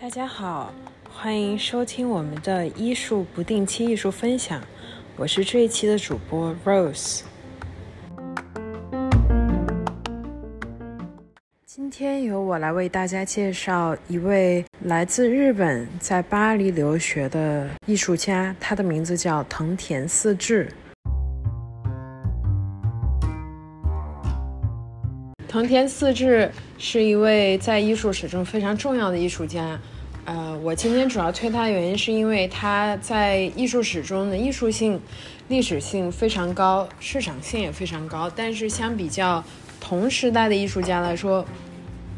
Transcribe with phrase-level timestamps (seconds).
[0.00, 0.72] 大家好，
[1.10, 4.62] 欢迎收听我们的艺术不定期艺术分享，
[5.16, 7.22] 我是这一期的主播 Rose。
[11.66, 20.70] 今天由我来为大家介绍一位来自日本在巴黎留学的艺术家，他的名字叫藤田四治。
[25.58, 29.76] 藤田四治是一位在艺术史中非常重要的艺术家。
[30.24, 35.00] 呃，我今天主要推他的原因是因为他在艺术史中的艺术性、
[35.48, 38.30] 历史性非常高，市场性也非常高。
[38.36, 39.42] 但是相比较
[39.80, 41.44] 同时代的艺术家来说，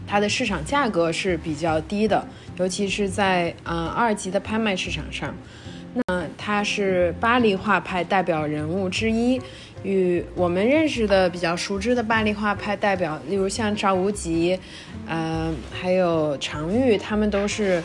[0.06, 2.22] 他的市场价格是比较低的，
[2.58, 5.34] 尤其是在呃二级的拍卖市场上。
[6.06, 9.40] 那他是巴黎画派代表人物之一，
[9.82, 14.58] 与我们认识的比较熟知的巴黎画派代表，例如像赵无极，
[15.06, 17.82] 呃，还有常玉，他们都是。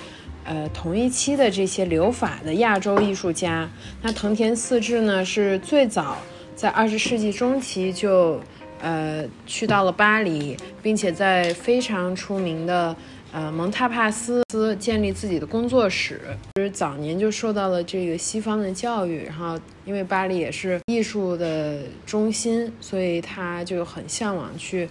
[0.47, 3.67] 呃，同一期的这些留法的亚洲艺术家，
[4.03, 6.19] 那藤田四治呢是最早
[6.55, 8.39] 在二十世纪中期就
[8.79, 12.95] 呃去到了巴黎，并且在非常出名的
[13.35, 16.21] 呃蒙塔帕斯斯建立自己的工作室。
[16.55, 24.87] 就是早年就受到了这个西方的教育，然后因为巴黎也是艺术的中心，所以他就很向往去。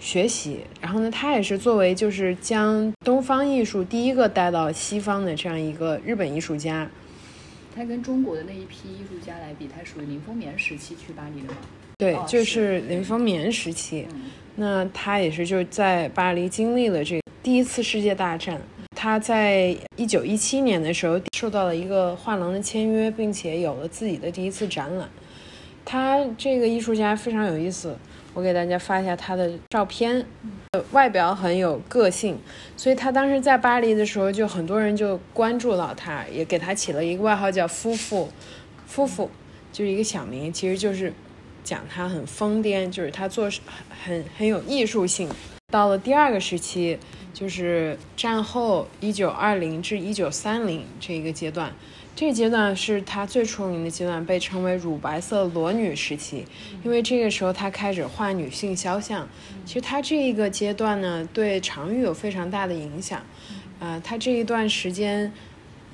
[0.00, 6.88] 学习，然后呢，他也是作为就是将东方艺术第一个带到西方的这样一个日本艺术家。
[7.74, 11.58] 他跟中国的那一批艺术家来比，他属于林风眠时期去巴黎的吗？
[11.96, 14.06] 对，就是林风眠时期。
[14.54, 18.60] 那他也是就在巴黎经历了这第一次世界大战。
[18.94, 25.08] 他在一九一七年的时候受到了一个画廊的签约，并且有了自己的第一次展览。
[25.82, 27.96] 他这个艺术家非常有意思。
[28.34, 30.26] 我给大家发一下他的照片，
[30.92, 32.38] 外表很有个性，
[32.76, 38.28] 所以他当时在巴黎的时候，就很多人就关注到他，也给他起了一个外号叫“夫妇”，
[38.86, 39.30] 夫妇
[39.72, 41.14] 就是一个小名，其实就是
[41.64, 43.62] 讲他很疯癫，就是他做很
[44.04, 45.30] 很很有艺术性。
[45.72, 46.98] 到了第二个时期，
[47.38, 51.72] 就是战后一九二零至一九三零这一个阶段。
[52.16, 56.44] 这个阶段是他最出名的阶段，被称为“乳白色裸女时期”，
[56.82, 59.28] 因为这个时候他开始画女性肖像。
[59.64, 63.22] 其实他这一个阶段呢，对常玉有非常大的影响。
[63.78, 65.32] 呃，他这一段时间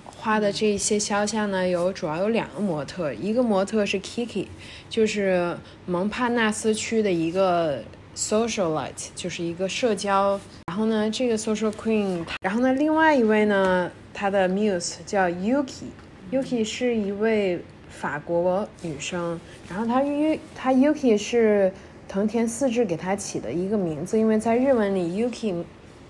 [0.07, 4.47] 画的这些肖像呢，有主要有两个模特，一个模特是 Kiki，
[4.89, 7.85] 就是蒙帕纳斯区的一个
[8.17, 10.41] socialite，就是一个社交。
[10.75, 15.85] 然后呢，这个 social queen，然后呢，另外一位呢，她的 muse 叫 Yuki。
[16.33, 19.39] Yuki 是一位法国女生，
[19.71, 21.73] 然后她 U 她 Yuki 是
[22.09, 25.63] 藤田四治给她起的一个名字，因为在日文里 Yuki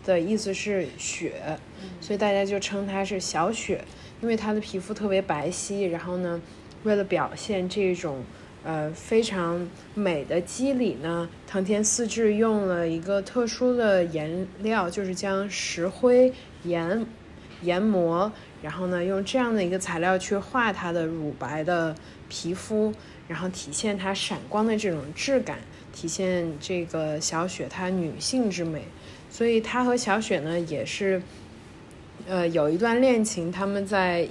[0.02, 1.34] 的意思是雪，
[2.00, 3.84] 所以大家就称她是小雪。
[4.22, 6.41] 因为她的皮肤特别白皙，然后呢，
[6.84, 8.25] 为了表现这种
[8.64, 16.32] 呃非常美的肌理呢，藤田四治用了一个特殊的颜料，就是将石灰
[16.64, 17.06] 研
[17.62, 18.32] 研磨。
[18.62, 21.94] 然后呢，用这样的一个材料去画她的乳白的
[22.30, 22.91] 皮肤，
[23.28, 25.58] 然后体现她闪光的这种质感，
[25.92, 28.84] 体现这个小雪她女性之美。
[29.31, 31.20] 所以她和小雪呢也是，
[32.26, 33.52] 呃，有一段恋情。
[33.52, 34.26] 他们在，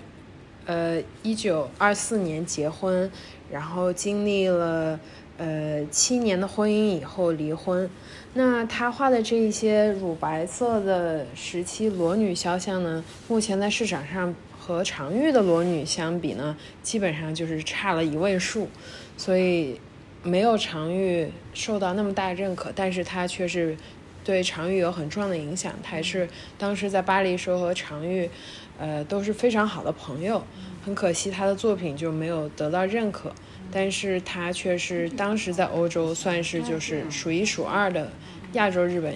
[0.66, 3.12] 呃，一九二四年结婚，
[3.52, 5.00] 然后经历了
[5.38, 7.90] 呃七年的婚姻以后离婚。
[8.34, 18.68] 那他画的这一些乳白色的时期裸女肖像呢，目前在市场上和常玉的裸女相比呢，基本上就是差了一位数，
[19.18, 19.80] 所以
[20.24, 23.76] 没有常玉受到那么大认可，但是他却是
[24.24, 25.74] 对常玉有很重要的影响。
[25.84, 28.30] 他也是当时在巴黎时候和常玉，
[28.80, 30.44] 呃都是非常好的朋友。
[30.86, 33.34] 很可惜他的作品就没有得到认可。
[33.72, 38.12] 但是他却是当时在欧洲算是就是数一数二的
[38.52, 39.16] 亚洲日本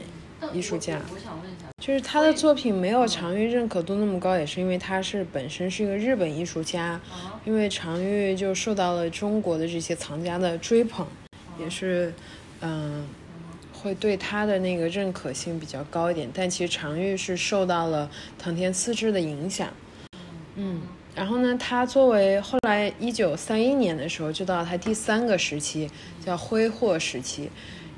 [0.51, 0.99] 艺术家。
[1.13, 6.99] 我想问一下，就是他的作品没有常玉认可度那么高，也是因为他是本身是一个日本艺术家，
[7.45, 11.05] 因为常玉就受到了中国的这些藏家的追捧，
[11.59, 12.11] 也是
[12.61, 13.05] 嗯
[13.87, 16.29] 会对他的那个认可性比较高一点。
[16.33, 19.69] 但其实常玉是受到了藤田四治的影响，
[20.55, 20.81] 嗯。
[21.15, 25.89] 然后呢，他作为后来一九三一年的时候，就到他第三个时期，
[26.23, 27.49] 叫挥霍时期，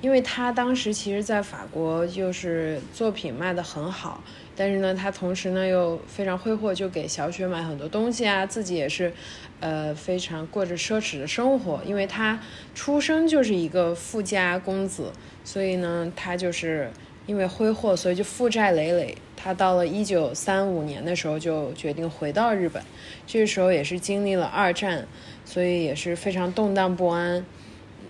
[0.01, 4.24] 因为他当时其实在法国就是作品卖得很好，
[4.56, 9.12] 但是呢，他同时呢又非常挥霍，就给小雪买很多东西啊，自己也是，
[9.60, 11.81] 呃，非常过着奢侈的生活。
[11.86, 12.40] 因为他
[12.74, 15.12] 出生就是一个富家公子，
[15.44, 16.90] 所以呢，他就是
[17.25, 19.18] 因为挥霍，所以就负债累累。
[19.36, 22.81] 他到了一九三五年的时候就决定回到日本，
[23.25, 25.07] 这时候也是经历了二战，
[25.45, 27.45] 所以也是非常动荡不安。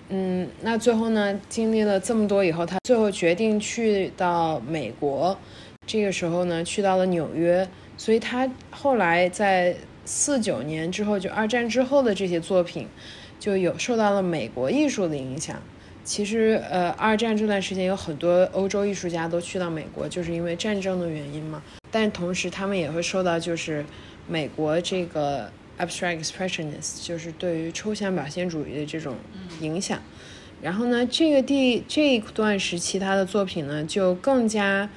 [0.09, 5.37] 嗯，那最后呢，经历了这么多以后，他最后决定去到美国。
[5.85, 9.75] 这个时候呢，去到了纽约，所以他后来在
[10.05, 12.87] 四九年之后，就二战之后的这些作品，
[13.39, 15.55] 就有受到了美国艺术的影响。
[16.03, 21.61] 其实，呃，二战这段时间有很多欧洲艺术家都去到美国，就是因为战争的原因嘛。
[21.91, 23.85] 但同时，他们也会受到就是
[24.27, 29.15] 美国这个 abstract expressionist，就是对于抽象表现主义的这种
[29.61, 29.99] 影响。
[30.61, 34.87] 然后呢，这个第这一段时期他的作品呢，就更加。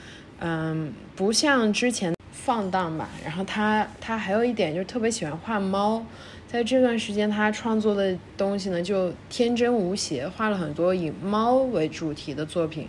[0.45, 3.09] 嗯，不像之前放荡吧。
[3.23, 6.05] 然后他他还有一点就是特别喜欢画猫，
[6.49, 12.89] 在这段时间他创作的东西呢就天真无邪，画了很多以猫为主题的作品。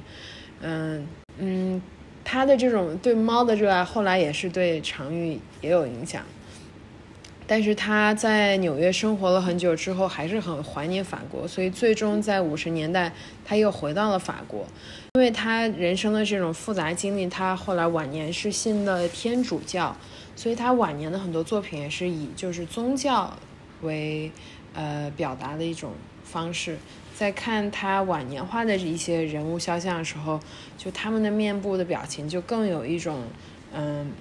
[0.62, 1.08] 嗯
[1.38, 1.80] 嗯，
[2.24, 6.24] 他的这种对猫的热爱后来也是对常玉也有影响。
[7.54, 13.14] 但是他在纽约生活了很久之后，还是很怀念法国，所以最终在五十年代
[13.46, 14.66] 他又回到了法国。
[15.14, 19.96] 因为他人生的这种复杂经历，他后来晚年是信的天主教，
[20.36, 23.32] 所以他晚年的很多作品也是以就是宗教
[23.84, 24.32] 为
[24.74, 25.92] 呃表达的一种
[26.24, 26.76] 方式。
[27.14, 30.40] 在看他晚年画的一些人物肖像的时候，
[30.76, 33.22] 就他们的面部的表情就更有一种
[33.76, 34.12] 嗯。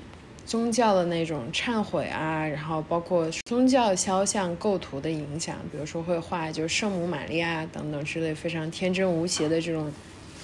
[0.44, 9.90] 宗教的那种忏悔啊，然后包括宗教肖像构图的影响，比如说会画就圣母玛利亚等等之类非常天真无邪的这种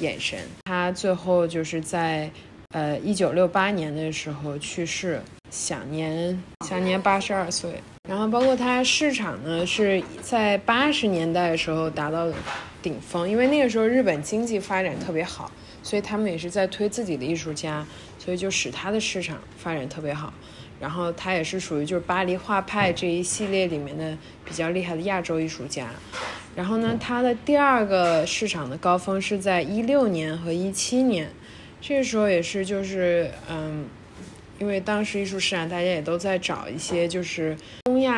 [0.00, 0.38] 眼神。
[0.64, 2.30] 他最后就是在
[2.70, 7.74] 呃一九六八年的时候去世，享年享年八十二岁。
[8.08, 12.26] 然后包括它市场呢是在八十年代的时候达到
[12.82, 15.52] 顶峰，因为那个时候日本经济发展特别好。
[15.80, 17.86] 所以他们也是在推自己的艺术家，
[18.18, 20.30] 所以就使他的市场发展特别好。
[20.78, 24.14] 然后他也是属于就是巴黎画派这一系列里面的
[24.44, 25.88] 比较厉害的亚洲艺术家。
[26.54, 31.30] 然后呢，他的第二个市场的高峰是在一六年和一七年，
[31.80, 33.86] 这个时候也是就是嗯，
[34.58, 37.56] 因为当时艺术市场大家也都在找一些就是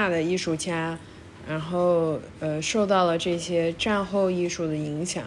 [0.00, 0.98] 大的艺术家，
[1.46, 5.24] 然后呃受到了这些战后艺术的影响，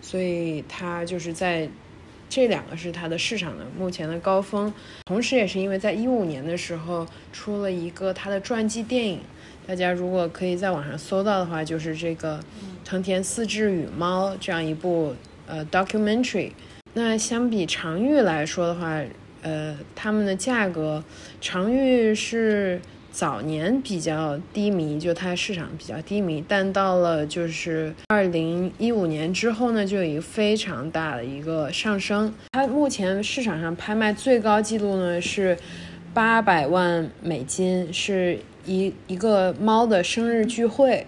[0.00, 1.68] 所以他就是在。
[2.26, 4.72] 这两个是它的市场的目前的高峰，
[5.04, 9.20] 同时也是因为在一五年的时候出了一个他的传记电影，
[9.68, 12.40] 大家如果可以在网上搜到的话，就是这个
[12.84, 15.14] 藤田四治与猫这样一部
[15.46, 16.50] 呃 documentary。
[16.94, 19.00] 那相比常玉来说的话，
[19.42, 21.04] 呃，他们的价格，
[21.40, 22.80] 常玉是。
[23.14, 32.34] 早年比较低迷，就它市场比较低迷，但到了就是二零一五年之后呢，就有一个非常大的一个上升。
[32.50, 35.56] 它目前市场上拍卖最高记录呢是
[36.12, 41.06] 八百万美金，是一一个猫的生日聚会。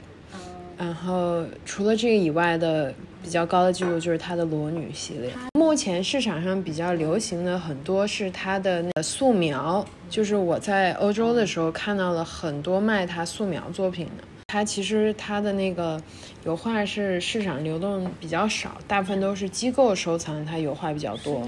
[0.78, 2.94] 然后除了这个以外的。
[3.26, 5.32] 比较高的记录就是它的裸女系列。
[5.58, 14.22] 目前市场上比较流行的很多是它的那个素描，就是我在欧洲的时候看到了很多卖它素描作品的。
[14.46, 16.00] 它其实它的那个
[16.44, 21.42] 油画是市场流动比较少，大部分都是机构收藏，它油画比较多。